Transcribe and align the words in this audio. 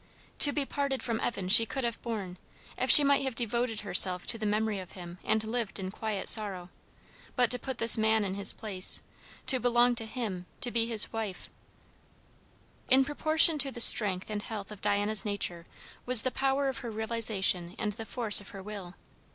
To 0.39 0.51
be 0.51 0.65
parted 0.65 1.03
from 1.03 1.19
Evan 1.19 1.47
she 1.47 1.67
could 1.67 1.83
have 1.83 2.01
borne, 2.01 2.39
if 2.75 2.89
she 2.89 3.03
might 3.03 3.21
have 3.21 3.35
devoted 3.35 3.81
herself 3.81 4.25
to 4.25 4.39
the 4.39 4.47
memory 4.47 4.79
of 4.79 4.93
him 4.93 5.19
and 5.23 5.43
lived 5.43 5.77
in 5.77 5.91
quiet 5.91 6.27
sorrow; 6.27 6.69
but 7.35 7.51
to 7.51 7.59
put 7.59 7.77
this 7.77 7.99
man 7.99 8.25
in 8.25 8.33
his 8.33 8.51
place! 8.51 9.03
to 9.45 9.59
belong 9.59 9.93
to 9.93 10.07
him, 10.07 10.47
to 10.61 10.71
be 10.71 10.87
his 10.87 11.13
wife 11.13 11.51
In 12.89 13.05
proportion 13.05 13.59
to 13.59 13.69
the 13.69 13.79
strength 13.79 14.31
and 14.31 14.41
health 14.41 14.71
of 14.71 14.81
Diana's 14.81 15.23
nature 15.23 15.65
was 16.07 16.23
the 16.23 16.31
power 16.31 16.67
of 16.67 16.79
her 16.79 16.89
realization 16.89 17.75
and 17.77 17.93
the 17.93 18.03
force 18.07 18.41
of 18.41 18.49
her 18.49 18.63
will. 18.63 18.95